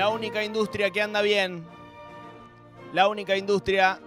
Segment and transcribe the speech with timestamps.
[0.00, 1.62] La única industria que anda bien,
[2.94, 4.00] la única industria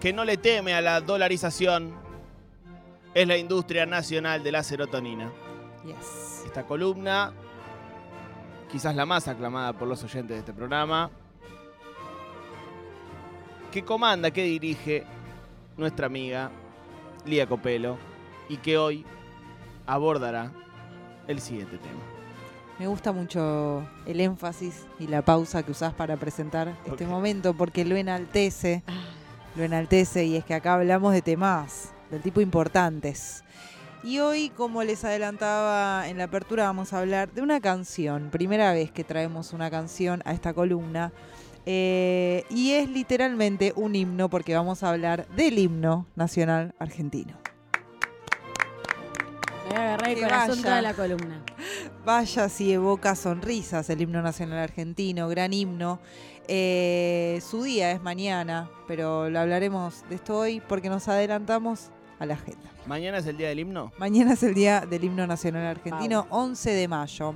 [0.00, 1.94] que no le teme a la dolarización,
[3.14, 5.30] es la industria nacional de la serotonina.
[5.84, 6.42] Yes.
[6.46, 7.32] Esta columna,
[8.68, 11.12] quizás la más aclamada por los oyentes de este programa,
[13.70, 15.04] que comanda, que dirige
[15.76, 16.50] nuestra amiga
[17.24, 17.98] Lía Copelo
[18.48, 19.06] y que hoy
[19.86, 20.50] abordará
[21.28, 22.15] el siguiente tema.
[22.78, 27.86] Me gusta mucho el énfasis y la pausa que usás para presentar este momento porque
[27.86, 28.82] lo enaltece,
[29.56, 33.42] lo enaltece y es que acá hablamos de temas del tipo importantes.
[34.04, 38.28] Y hoy, como les adelantaba en la apertura, vamos a hablar de una canción.
[38.30, 41.12] Primera vez que traemos una canción a esta columna.
[41.64, 47.45] Eh, y es literalmente un himno porque vamos a hablar del himno nacional argentino.
[49.68, 50.62] Voy a agarrar el Que corazón vaya.
[50.62, 51.42] toda la columna.
[52.04, 55.98] Vaya si evoca sonrisas el himno nacional argentino, gran himno.
[56.48, 62.26] Eh, su día es mañana, pero lo hablaremos de esto hoy porque nos adelantamos a
[62.26, 62.70] la agenda.
[62.86, 63.92] ¿Mañana es el día del himno?
[63.98, 67.34] Mañana es el día del himno nacional argentino, 11 de mayo.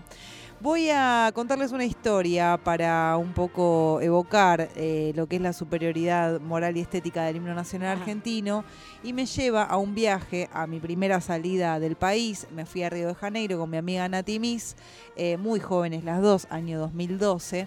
[0.63, 6.39] Voy a contarles una historia para un poco evocar eh, lo que es la superioridad
[6.39, 8.01] moral y estética del himno nacional Ajá.
[8.01, 8.63] argentino
[9.03, 12.47] y me lleva a un viaje a mi primera salida del país.
[12.55, 14.77] Me fui a Río de Janeiro con mi amiga Nati Miss,
[15.17, 17.67] eh, muy jóvenes las dos, año 2012.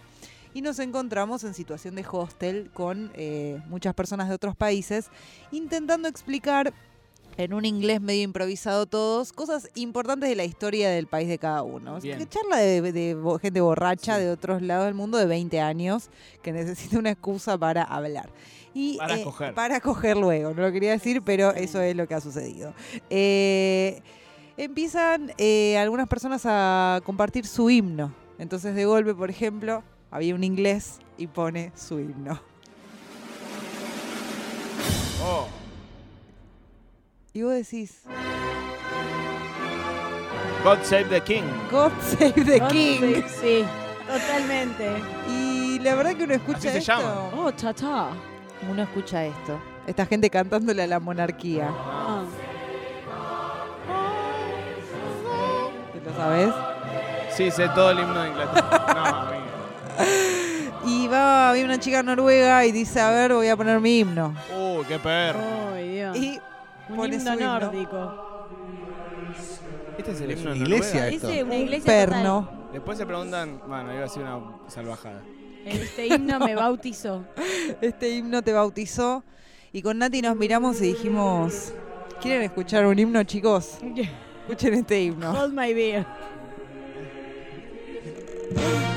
[0.53, 5.09] Y nos encontramos en situación de hostel con eh, muchas personas de otros países,
[5.51, 6.75] intentando explicar
[7.37, 11.63] en un inglés medio improvisado todos, cosas importantes de la historia del país de cada
[11.63, 11.99] uno.
[11.99, 12.17] Bien.
[12.17, 14.21] Que charla de, gente borracha Sí.
[14.23, 16.09] de otros lados del mundo de 20 años
[16.41, 18.29] que necesita una excusa para hablar.
[18.73, 19.53] Y, Para eh, coger.
[19.53, 22.73] Para coger luego, no lo quería decir, pero eso es lo que ha sucedido.
[23.09, 24.01] Eh,
[24.57, 28.13] empiezan eh, algunas personas a compartir su himno.
[28.39, 32.41] Entonces de golpe, por ejemplo, había un inglés y pone su himno.
[35.23, 35.47] Oh,
[37.33, 38.01] Y vos decís,
[40.63, 41.43] God Save the King.
[41.71, 42.99] God save the Oh, king.
[42.99, 43.65] Sí, sí,
[44.07, 44.91] totalmente.
[45.29, 46.91] Y la verdad que uno escucha Así se esto.
[46.93, 47.29] llama.
[47.35, 48.09] Oh, cha cha.
[48.69, 49.59] Uno escucha esto.
[49.87, 51.69] Esta gente cantándole a la monarquía.
[51.71, 52.23] Ah.
[55.93, 56.53] ¿Te lo sabes?
[57.35, 58.79] Sí, sé todo el himno de Inglaterra.
[58.93, 59.43] No, amigo.
[60.85, 64.35] Y va, había una chica noruega y dice, a ver, voy a poner mi himno.
[64.55, 65.39] Uh, qué perro.
[65.73, 66.17] Ay, Dios.
[66.17, 66.41] Y
[66.93, 67.59] Un pone himno su himno.
[67.59, 68.13] nórdico.
[69.97, 71.15] Este es el Es himno una de iglesia Noruega.
[71.15, 71.27] esto.
[71.45, 72.49] Una un iglesia perno.
[72.73, 75.21] Después se preguntan, bueno, iba a ser una salvajada.
[75.65, 77.25] Este himno me bautizó.
[77.81, 79.23] Este himno te bautizó.
[79.71, 81.73] Y con Nati nos miramos y dijimos,
[82.21, 83.77] ¿quieren escuchar un himno, chicos?
[84.47, 85.31] Escuchen este himno.
[85.31, 86.05] Hold my beer.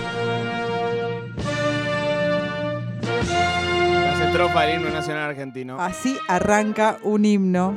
[4.26, 5.76] Estrofas del himno nacional argentino.
[5.80, 7.74] Así arranca un himno.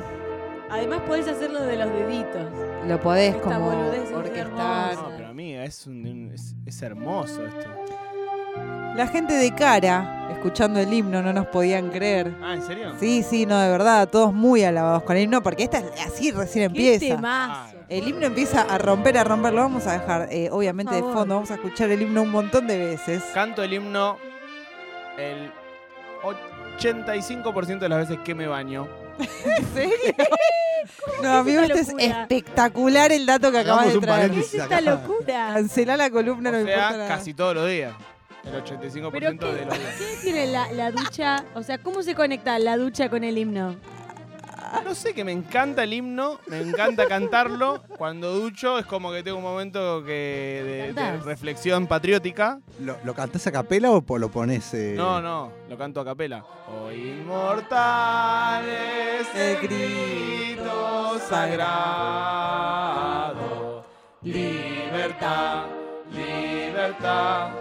[0.70, 2.46] Además podés hacerlo de los deditos.
[2.88, 4.46] Lo podés Esta como boludez es orquestar.
[4.48, 4.94] hermosa.
[5.02, 7.68] No, pero amiga, es, un- un- es, es hermoso esto.
[8.96, 12.36] La gente de cara, escuchando el himno, no nos podían creer.
[12.44, 12.94] Ah, ¿en serio?
[13.00, 16.32] Sí, sí, no, de verdad, todos muy alabados con el himno, porque esta es así
[16.32, 17.16] recién Qué empieza.
[17.16, 17.78] temazo.
[17.88, 19.54] El himno empieza a romper, a romper.
[19.54, 21.16] Lo vamos a dejar, eh, obviamente, de favor.
[21.18, 21.36] fondo.
[21.36, 23.24] Vamos a escuchar el himno un montón de veces.
[23.34, 24.18] Canto el himno
[25.18, 25.52] el
[26.24, 28.88] 85% de las veces que me baño.
[29.20, 29.96] ¿En serio?
[31.22, 32.22] No, amigo, este es locura?
[32.22, 34.32] espectacular el dato que acabas de un traer.
[34.32, 34.82] ¿Qué es esta acá.
[34.82, 35.52] locura?
[35.54, 37.08] Cancelá la columna, no o me importa sea, nada.
[37.10, 37.94] casi todos los días.
[38.46, 39.96] El 85% ¿Pero de qué, los días.
[39.98, 41.44] qué tiene la, la ducha?
[41.54, 43.76] O sea, ¿cómo se conecta la ducha con el himno?
[44.84, 47.84] No sé, que me encanta el himno, me encanta cantarlo.
[47.98, 52.60] Cuando ducho es como que tengo un momento que de, reflexión patriótica.
[52.80, 54.74] ¿Lo, lo cantás a capela o lo pones?
[54.74, 56.44] eh, No, no, lo canto a capela.
[56.68, 61.20] Oh, inmortal es el grito
[62.60, 63.86] sagrado.
[64.22, 65.66] Libertad,
[66.12, 67.52] libertad.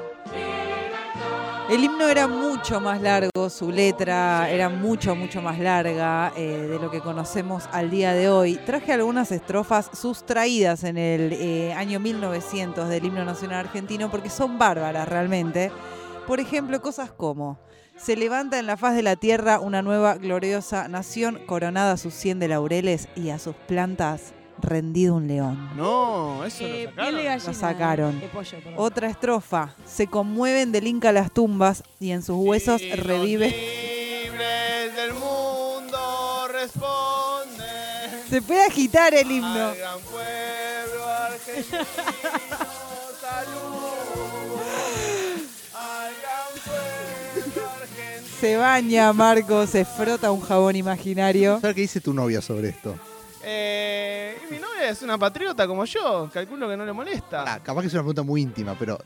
[1.69, 6.79] El himno era mucho más largo, su letra era mucho, mucho más larga eh, de
[6.79, 8.57] lo que conocemos al día de hoy.
[8.65, 14.57] Traje algunas estrofas sustraídas en el eh, año 1900 del himno nacional argentino porque son
[14.57, 15.71] bárbaras realmente.
[16.27, 17.59] Por ejemplo, cosas como...
[17.99, 22.15] Se levanta en la faz de la tierra una nueva gloriosa nación coronada a sus
[22.15, 25.71] cien de laureles y a sus plantas rendido un león.
[25.77, 27.17] No, eso Eh, lo piel sacaron.
[27.17, 27.47] de gallina.
[27.47, 28.23] Lo sacaron.
[28.33, 28.59] Pollo.
[28.77, 29.75] Otra estrofa.
[29.87, 33.49] Se conmueven del Inca las tumbas y en sus huesos los revive.
[33.49, 38.29] libres del mundo responden.
[38.29, 39.49] Se puede agitar el himno.
[39.69, 41.79] Al gran pueblo argentino,
[43.21, 43.89] salud.
[45.75, 46.09] A
[48.41, 51.61] Se baña, Marco, se frota un jabón imaginario.
[51.61, 52.95] ¿Sabes qué dice tu novia sobre esto?
[53.51, 56.29] Eh, y mi novia es una patriota como yo.
[56.33, 57.45] Calculo que no le molesta.
[57.47, 58.99] Ah, capaz que es una pregunta muy íntima, pero.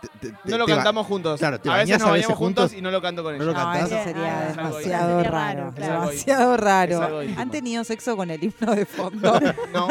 [0.00, 1.38] te- te- te- no lo te ba- cantamos juntos.
[1.40, 2.78] Claro, ¿te a veces bañás nos a veces bañamos juntos juntos?
[2.78, 3.52] y no lo canto con ¿No ella.
[3.52, 3.90] lo No, cantás?
[3.92, 5.34] eso sería Ah, es algo demasiado íntimo.
[5.34, 5.74] raro.
[5.76, 6.94] Es algo demasiado raro.
[6.94, 7.40] Es algo íntimo.
[7.40, 9.40] ¿Han tenido sexo con el himno de fondo?
[9.72, 9.88] No,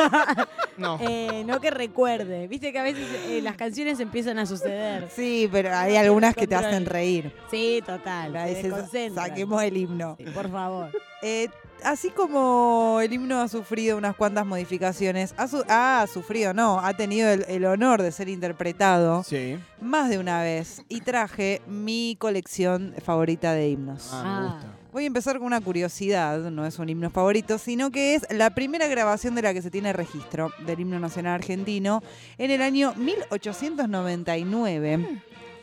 [0.78, 0.98] no.
[1.01, 2.48] Eh, no que recuerde.
[2.48, 5.10] Viste que a veces eh, las canciones empiezan a suceder.
[5.13, 7.34] Sí, pero hay algunas que te hacen reír.
[7.51, 8.31] Sí, total.
[8.34, 9.28] La se dices, desconcentran.
[9.30, 10.16] saquemos el himno.
[10.18, 10.89] Sí, por favor.
[11.22, 11.50] Eh,
[11.83, 16.94] así como el himno ha sufrido unas cuantas modificaciones, ha, su- ha sufrido, no, ha
[16.95, 19.57] tenido el, el honor de ser interpretado Sí.
[19.81, 24.09] más de una vez y traje mi colección favorita de himnos.
[24.13, 24.41] Ah, me Ah.
[24.53, 24.74] gusta.
[24.94, 28.50] Voy a empezar con una curiosidad, no es un himno favorito, sino que es la
[28.51, 32.01] primera grabación de la que se tiene registro del himno nacional argentino
[32.39, 35.21] en el año 1899.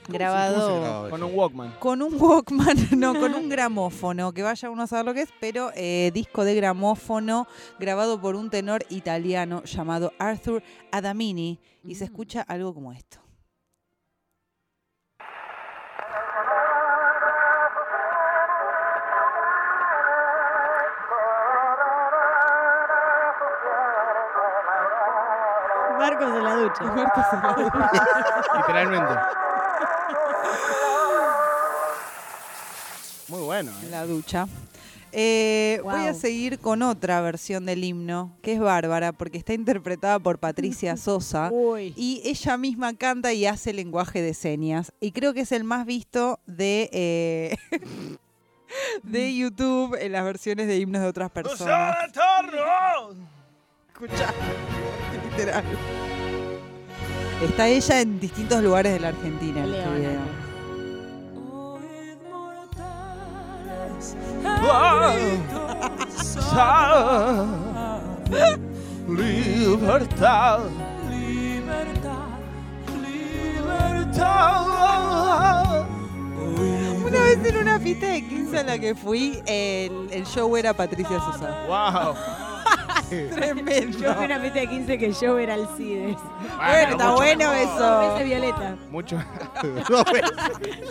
[0.09, 1.71] Grabado ¿Cómo se grababa Con un Walkman.
[1.79, 5.31] con un Walkman, no, con un gramófono, que vaya uno a saber lo que es,
[5.41, 7.47] pero eh, disco de gramófono
[7.79, 10.63] grabado por un tenor italiano llamado Arthur
[10.93, 13.19] Adamini y se escucha algo como esto.
[25.99, 26.85] Marcos en la ducha.
[28.57, 29.15] Literalmente.
[33.29, 33.73] Muy bueno.
[33.81, 33.91] En ¿eh?
[33.91, 34.47] la ducha.
[35.17, 40.19] Eh, Voy a seguir con otra versión del himno, que es bárbara, porque está interpretada
[40.19, 41.51] por Patricia Sosa.
[41.53, 41.95] Uy.
[41.97, 44.93] Y ella misma canta y hace lenguaje de señas.
[45.01, 47.57] Y creo que es el más visto de, eh,
[49.05, 51.97] de YouTube en las versiones de himnos de otras personas.
[53.93, 54.35] Escucha,
[55.31, 55.65] literal.
[57.43, 60.21] Está ella en distintos lugares de la Argentina en este video.
[69.09, 70.61] Libertad.
[71.11, 72.25] Libertad.
[77.05, 80.73] Una vez en una fiesta de 15 a la que fui, el, el show era
[80.73, 81.67] Patricia Sosa.
[81.67, 82.44] Wow.
[83.35, 83.99] Tremendo.
[83.99, 86.17] Yo fui a una fiesta de 15 que yo era Alcides.
[86.57, 87.57] Bueno, está mucho bueno mejor.
[87.57, 88.15] eso.
[88.15, 88.77] Ese Violeta.
[88.91, 89.19] Mucho.
[89.91, 90.23] No, pues,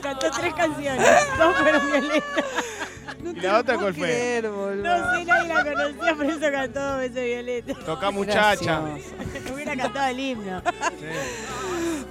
[0.01, 1.07] Cantó tres canciones.
[1.37, 2.25] Dos fueron Violeta.
[3.21, 4.41] No ¿Y la otra cuál fue?
[4.43, 7.73] No sé, nadie la conocía, por eso cantó dos veces Violeta.
[7.85, 8.81] Toca muchacha.
[9.53, 10.61] Hubiera cantado el himno.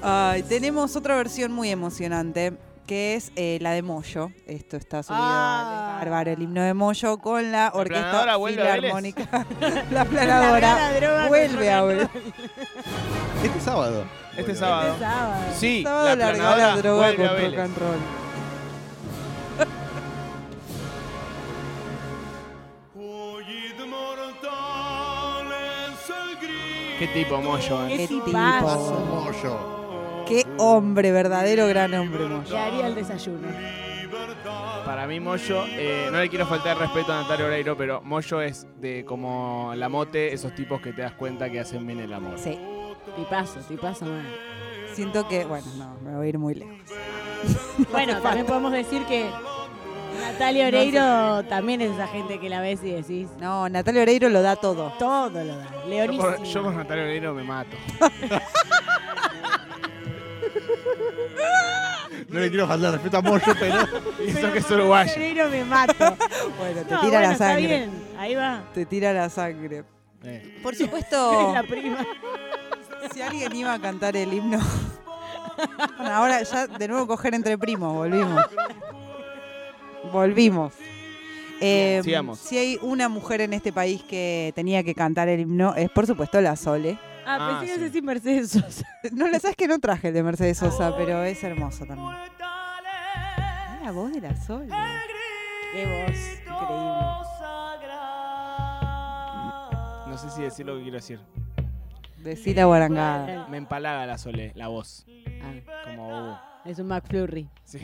[0.03, 2.53] Ay, tenemos otra versión muy emocionante
[2.93, 4.33] que es eh, la de Moyo.
[4.47, 5.95] Esto está subido Ah.
[5.95, 8.81] al bárbaro, el himno de Moyo con la orquesta planadora vuelve a Vélez.
[8.81, 9.47] filarmónica.
[9.61, 12.09] la La planadora droga vuelve a ver.
[13.43, 14.05] este sábado.
[14.37, 14.93] Este sábado.
[14.93, 15.43] Este sábado.
[15.59, 17.99] Sí, Sábado la planadora la droga con a rock and roll.
[26.99, 27.87] Qué tipo, Moyo.
[27.89, 27.99] Qué eh.
[27.99, 28.31] Qué tipo.
[28.31, 29.82] mollo.
[30.59, 32.51] Hombre, verdadero gran hombre Moyo.
[32.51, 33.49] Le haría el desayuno.
[34.85, 38.67] Para mí, Moyo, eh, no le quiero faltar respeto a Natalia Oreiro, pero Moyo es
[38.81, 42.35] de como la mote, esos tipos que te das cuenta que hacen bien el amor.
[42.39, 42.59] Sí.
[43.17, 44.27] Tipazo, tipazo mal.
[44.95, 46.75] Siento que, bueno, no, me voy a ir muy lejos.
[47.91, 49.29] Bueno, también podemos decir que
[50.21, 54.43] Natalia Oreiro también es esa gente que la ves y decís, No, Natalia Oreiro lo
[54.43, 54.93] da todo.
[54.99, 55.65] todo lo da.
[55.65, 56.45] Yo por, Leonísimo.
[56.45, 57.77] yo por Natalia Oreiro me mato.
[62.29, 63.75] No le quiero faltar respeto a Mollo, pero.
[64.27, 64.71] Y eso que es
[65.51, 66.17] me mato.
[66.59, 67.67] Bueno, te No, tira bueno, la está sangre.
[67.67, 67.91] bien.
[68.19, 68.63] Ahí va.
[68.75, 69.85] Te tira la sangre.
[70.25, 72.07] Eh, Por Es supuesto, la prima.
[73.13, 74.59] si alguien iba a cantar el himno.
[75.99, 78.45] Bueno, ahora ya de nuevo coger entre primos, volvimos.
[80.13, 80.73] Volvimos.
[81.61, 82.39] Eh, sigamos.
[82.41, 86.07] si hay una mujer en este país que tenía que cantar el himno, es por
[86.07, 86.99] supuesto la Sole.
[87.27, 87.73] Ah, Ah, pensé que sí.
[87.73, 88.87] ibas a decir Mercedes Sosa.
[89.13, 92.09] No le sabes que no traje el de Mercedes Sosa, pero es hermoso también.
[92.41, 94.69] Ah, la voz de la Sole.
[95.73, 96.17] Qué voz.
[96.17, 96.93] Increíble.
[100.09, 101.21] no sé si decir lo que quiero decir.
[102.19, 103.47] Decí la guarangada.
[103.49, 105.05] Me empalaga la sole, la voz.
[105.43, 105.55] Ah,
[105.87, 106.33] Como.
[106.33, 107.49] uh, es un McFlurry.
[107.65, 107.79] sí.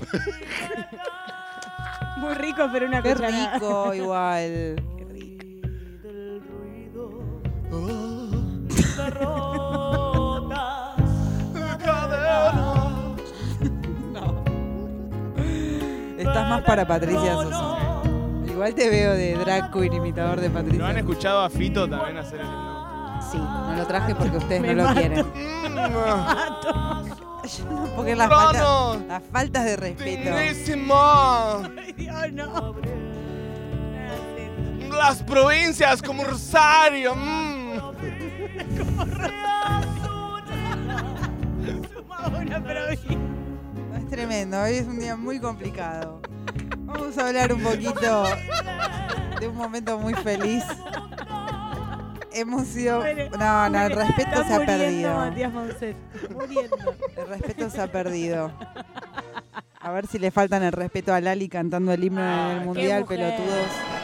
[2.19, 3.55] Muy rico, pero una cucharada.
[3.55, 4.77] rico, igual.
[4.97, 5.39] Qué rico.
[16.19, 17.77] Estás más para Patricia Sosa.
[18.49, 20.99] Igual te veo de drag queen imitador de ¿Lo han Patricia.
[20.99, 23.21] escuchado a Fito también hacer el himno?
[23.31, 25.01] Sí, no lo traje porque ustedes Me no lo mato.
[25.01, 25.27] quieren.
[27.57, 30.09] Yo no creer las faltas, las faltas de respeto.
[30.37, 30.95] dignísimo.
[30.95, 32.75] Ay, Dios, no.
[34.97, 37.15] Las provincias como Rosario.
[37.15, 37.48] mm.
[43.97, 46.21] Es tremendo, hoy es un día muy complicado.
[46.81, 48.25] Vamos a hablar un poquito
[49.41, 50.65] de un momento muy feliz.
[52.33, 53.03] Hemos sido...
[53.39, 55.15] No, no, el respeto se ha perdido.
[55.15, 55.97] Matías Monset.
[56.31, 56.77] Muriendo.
[57.17, 58.53] El respeto se ha perdido.
[59.81, 62.65] A ver si le faltan el respeto a Lali cantando el himno Ah, el qué
[62.65, 63.98] mundial, pelotudos.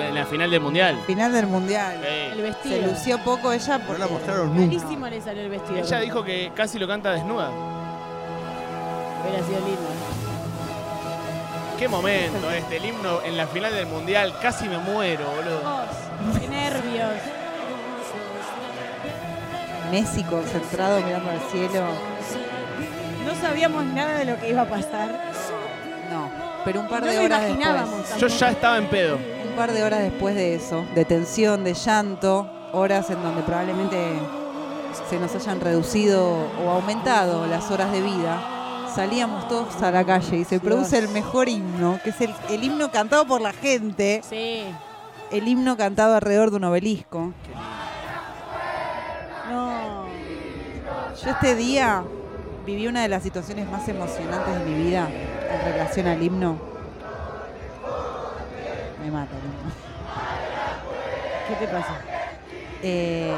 [0.00, 0.98] En la final del mundial.
[1.06, 2.02] Final del mundial.
[2.04, 2.76] El vestido.
[2.76, 4.00] Se lució poco ella No porque...
[4.00, 4.76] la mostraron nunca.
[4.78, 5.78] Malísimo le salió el vestido.
[5.78, 7.50] ella dijo que casi lo canta desnuda.
[9.22, 9.88] Hubiera sido lindo.
[11.78, 14.34] Qué momento este, el himno en la final del mundial.
[14.40, 16.40] Casi me muero, boludo.
[16.40, 17.10] Qué nervios.
[19.90, 21.86] Messi concentrado mirando al cielo.
[23.26, 25.08] No sabíamos nada de lo que iba a pasar.
[26.10, 26.30] No,
[26.64, 28.16] pero un par No de horas después.
[28.18, 29.18] Yo ya estaba en pedo.
[29.52, 34.18] Un par de horas después de eso, de tensión, de llanto, horas en donde probablemente
[35.10, 38.40] se nos hayan reducido o aumentado las horas de vida,
[38.94, 42.64] salíamos todos a la calle y se produce el mejor himno, que es el, el
[42.64, 44.64] himno cantado por la gente, Sí.
[45.30, 47.32] el himno cantado alrededor de un obelisco.
[49.50, 50.04] No.
[51.22, 52.02] Yo este día
[52.64, 56.71] viví una de las situaciones más emocionantes de mi vida en relación al himno.
[59.02, 59.72] Me mata himno.
[61.48, 62.00] ¿Qué te pasa?
[62.82, 63.34] Eh,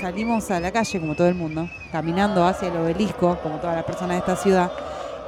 [0.00, 3.84] salimos a la calle, como todo el mundo, caminando hacia el obelisco, como todas las
[3.84, 4.70] personas de esta ciudad,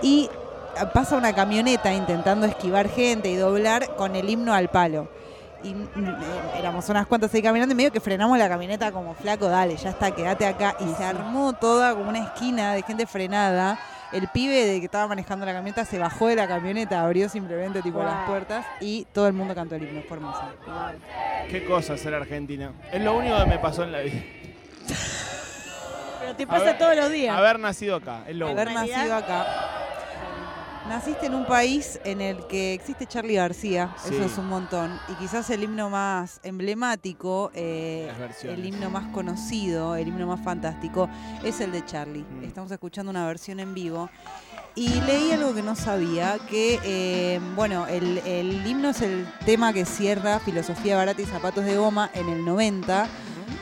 [0.03, 0.29] y
[0.93, 5.09] pasa una camioneta intentando esquivar gente y doblar con el himno al palo.
[5.63, 9.15] Y mm, eh, éramos unas cuantas ahí caminando y medio que frenamos la camioneta como
[9.15, 10.77] flaco, dale, ya está, quédate acá.
[10.81, 13.79] Y se armó toda como una esquina de gente frenada.
[14.13, 17.81] El pibe de que estaba manejando la camioneta se bajó de la camioneta, abrió simplemente
[17.81, 20.03] tipo las puertas y todo el mundo cantó el himno.
[20.07, 20.43] Fue hermoso.
[21.49, 22.73] Qué cosa ser argentina.
[22.93, 24.21] Es lo único que me pasó en la vida.
[26.21, 27.37] Pero te pasa ver, todos los días.
[27.37, 28.25] Haber nacido acá.
[28.29, 28.61] Es lo único.
[28.61, 29.47] haber nacido acá.
[30.89, 34.15] Naciste en un país en el que existe Charlie García, Sí.
[34.15, 38.13] eso es un montón, y quizás el himno más emblemático, eh,
[38.43, 41.09] el himno más conocido, el himno más fantástico,
[41.45, 42.25] es el de Charlie.
[42.29, 42.45] Mm.
[42.45, 44.11] Estamos escuchando una versión en vivo.
[44.75, 49.73] Y leí algo que no sabía, que, eh, bueno, el, el himno es el tema
[49.73, 53.07] que cierra Filosofía Barata y Zapatos de Goma en el 90.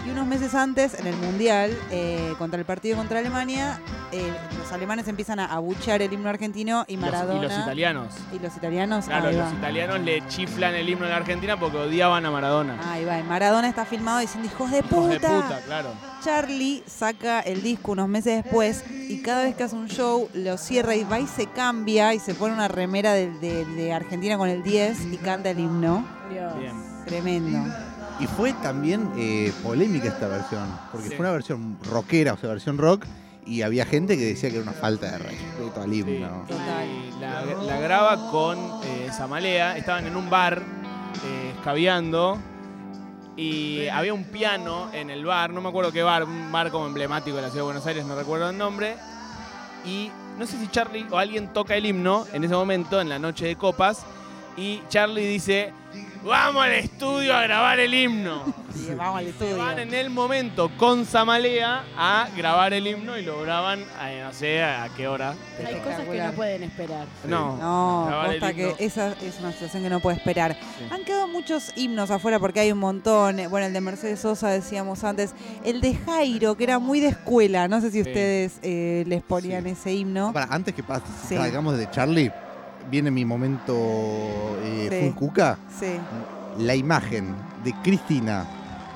[0.07, 3.81] Y unos meses antes, en el Mundial, eh, contra el partido contra Alemania,
[4.13, 7.39] eh, los alemanes empiezan a abuchear el himno argentino y Y los- Maradona.
[7.39, 8.15] Y los italianos.
[8.33, 9.57] y los italianos, Claro, ahí los va.
[9.57, 12.79] italianos le chiflan el himno en la Argentina porque odiaban a Maradona.
[12.93, 15.09] Ahí va, y Maradona está filmado diciendo, hijos de Hijos puta.
[15.13, 15.91] de puta, claro.
[16.25, 20.57] Charlie saca el disco unos meses después y cada vez que hace un show lo
[20.59, 24.37] cierra y va y se cambia y se pone una remera de, de- de Argentina
[24.37, 26.05] con el 10 y canta el himno.
[26.31, 26.59] Dios.
[26.59, 26.73] Bien.
[27.07, 27.59] Tremendo.
[28.21, 31.15] Y fue también eh, polémica esta versión, porque Sí.
[31.17, 33.07] fue una versión rockera, o sea, versión rock,
[33.51, 36.45] y había gente que decía que era una falta de respeto al himno.
[36.47, 37.67] Total.
[37.67, 39.77] La, graba con eh, Zamalea.
[39.77, 40.63] Estaban en un bar
[41.25, 42.39] eh, escabeando.
[43.37, 46.87] Y había un piano en el bar, no me acuerdo qué bar, un bar como
[46.87, 48.97] emblemático de la ciudad de Buenos Aires, no recuerdo el nombre.
[49.85, 53.19] Y no sé si Charlie o alguien toca el himno en ese momento, en la
[53.19, 54.05] noche de copas.
[54.57, 55.73] Y Charlie dice,
[56.25, 58.61] vamos al estudio a grabar el himno.
[58.89, 59.59] Y vamos al estudio.
[59.59, 64.33] van en el momento con Zamalea a grabar el himno y lo graban, a, no
[64.33, 65.35] sé a qué hora.
[65.67, 67.07] Hay cosas que no pueden esperar.
[67.25, 70.57] No, No, posta que esa es una situación que no puede esperar.
[70.79, 70.87] Sí.
[70.91, 73.39] Han quedado muchos himnos afuera porque hay un montón.
[73.41, 75.35] Eh, Bueno, el de Mercedes Sosa decíamos antes.
[75.65, 77.67] El de Jairo, que era muy de escuela.
[77.69, 78.09] No sé si Sí.
[78.09, 80.33] ustedes eh, les ponían ese himno.
[80.33, 81.37] Para, antes que pase, Sí.
[81.37, 82.31] salgamos de Charlie,
[82.91, 83.75] viene mi momento
[84.65, 84.97] eh, Sí.
[85.07, 85.93] full cuca, Sí.
[86.59, 88.45] la imagen de Cristina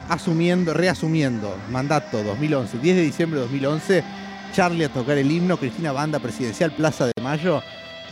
[0.08, 4.04] asumiendo, reasumiendo mandato 2011, 10 de diciembre de 2011,
[4.52, 7.60] Charlie a tocar el himno, Cristina Banda Presidencial Plaza de Mayo.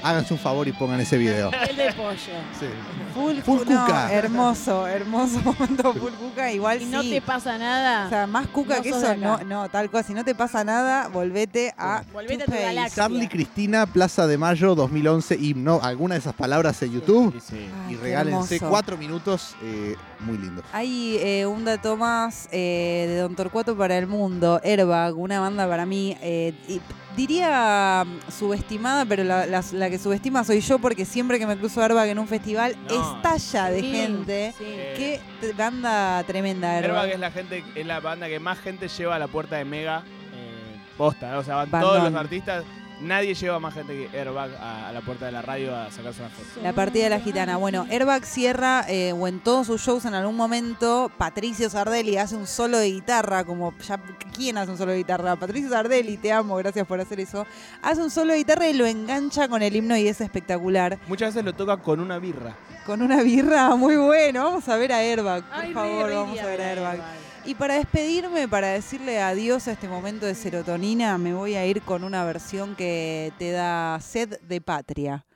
[0.02, 1.50] Háganse un favor y pongan ese video.
[1.68, 2.16] El de pollo.
[2.16, 2.66] Sí.
[3.14, 4.12] Full, Full no, cuca.
[4.12, 6.50] hermoso, hermoso momento full cuca.
[6.52, 6.86] Igual sí.
[6.86, 8.06] no te pasa nada.
[8.06, 10.04] o sea, más cuca no que eso, no, no, tal cual.
[10.04, 12.02] Si no te pasa nada, volvete a.
[12.12, 13.02] Volvete a tu galaxia.
[13.04, 15.80] Charlie Cristina Plaza de Mayo 2011 himno.
[15.82, 17.32] Alguna de esas palabras en YouTube.
[17.34, 17.70] Sí, sí.
[17.86, 20.64] Ay, Y regálense cuatro minutos eh, muy lindos.
[20.72, 25.68] Hay eh, un dato más eh, de Don Torcuato para el mundo, Airbag, una banda
[25.68, 26.16] para mí.
[26.20, 26.80] eh, y
[27.16, 31.56] diría mm, subestimada, pero la, la- la que subestima soy yo porque siempre que me
[31.56, 33.16] cruzo Airbag en un festival No.
[33.16, 34.54] estalla de Sí, gente.
[34.58, 34.64] sí.
[34.96, 35.20] Qué
[35.56, 36.90] banda tremenda Airbag.
[36.90, 39.64] Airbag es la gente, es la banda que más gente lleva a la puerta de
[39.64, 40.02] Mega
[40.34, 41.38] eh, posta, ¿no?
[41.40, 41.90] o sea, van Bandón.
[41.98, 42.64] todos los artistas,
[43.02, 46.20] nadie lleva más gente que Airbag a, a la puerta de la radio a sacarse
[46.20, 46.62] una foto.
[46.62, 47.56] La partida de la gitana.
[47.56, 52.36] Bueno, Airbag cierra, eh, o en todos sus shows en algún momento, Patricio Sardelli hace
[52.36, 53.98] un solo de guitarra, como ya,
[54.34, 55.36] ¿quién hace un solo de guitarra?
[55.36, 57.46] Patricio Sardelli, te amo, gracias por hacer eso.
[57.82, 60.98] Hace un solo de guitarra y lo engancha con el himno y es espectacular.
[61.08, 62.54] Muchas veces lo toca con una birra.
[62.86, 64.44] Con una birra muy bueno.
[64.44, 67.00] Vamos a ver a Airbag, por Ay, favor, vamos a ver a Airbag.
[67.44, 71.82] Y para despedirme, para decirle adiós a este momento de serotonina, me voy a ir
[71.82, 75.26] con una versión que te da sed de patria,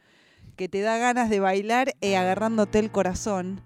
[0.55, 3.61] que te da ganas de bailar eh, agarrándote el corazón.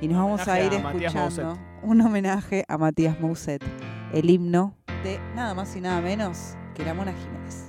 [0.00, 3.62] Y nos vamos a ir a escuchando un homenaje a Matías Mousset,
[4.12, 4.74] el himno
[5.04, 7.63] de nada más y nada menos que la Mona Jiménez.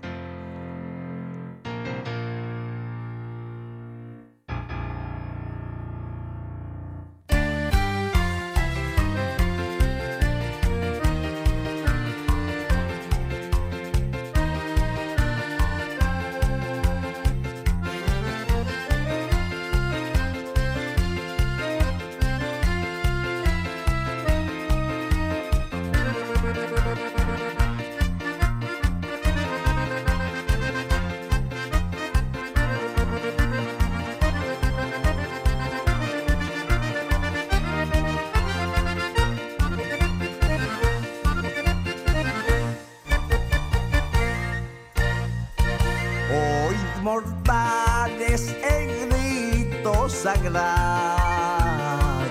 [50.36, 52.26] Sagrado.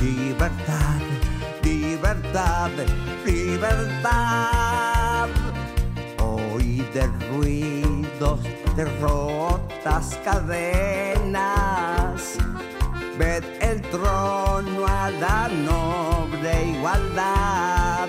[0.00, 1.00] Libertad,
[1.62, 2.70] libertad,
[3.24, 4.48] libertad.
[6.20, 8.40] Hoy de ruidos,
[8.76, 11.38] de rotas cadenas.
[13.18, 18.08] Ved el trono a la noble igualdad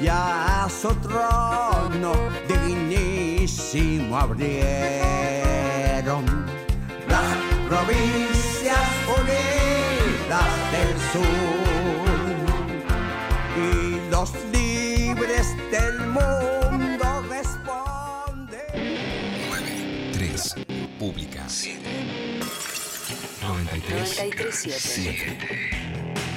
[0.00, 2.12] y a su trono
[2.46, 5.21] dignísimo las
[7.72, 12.34] provincias unidas del sur
[13.56, 18.60] y los libres del mundo responden.
[20.12, 20.54] 3.
[20.98, 21.46] Pública.
[23.40, 24.20] 93.
[24.20, 24.78] 93.7.
[24.78, 25.38] 7.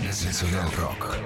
[0.04, 1.18] Nacional Rock.